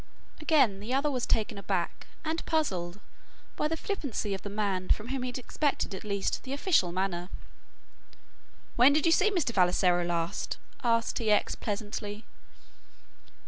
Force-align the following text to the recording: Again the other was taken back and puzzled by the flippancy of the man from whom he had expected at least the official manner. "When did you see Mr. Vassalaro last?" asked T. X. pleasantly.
Again 0.39 0.79
the 0.79 0.95
other 0.95 1.11
was 1.11 1.27
taken 1.27 1.61
back 1.61 2.07
and 2.25 2.43
puzzled 2.47 2.99
by 3.55 3.67
the 3.67 3.77
flippancy 3.77 4.33
of 4.33 4.41
the 4.41 4.49
man 4.49 4.89
from 4.89 5.09
whom 5.09 5.21
he 5.21 5.27
had 5.29 5.37
expected 5.37 5.93
at 5.93 6.03
least 6.03 6.41
the 6.41 6.53
official 6.53 6.91
manner. 6.91 7.29
"When 8.77 8.93
did 8.93 9.05
you 9.05 9.11
see 9.11 9.29
Mr. 9.29 9.53
Vassalaro 9.53 10.03
last?" 10.07 10.57
asked 10.83 11.17
T. 11.17 11.29
X. 11.29 11.53
pleasantly. 11.53 12.25